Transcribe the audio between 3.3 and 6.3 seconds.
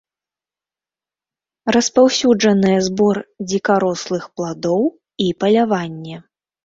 дзікарослых пладоў і паляванне.